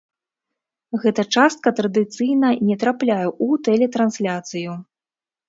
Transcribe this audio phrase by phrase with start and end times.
[1.03, 4.71] Гэта частка традыцыйна не трапляе ў тэлетрансляцыю.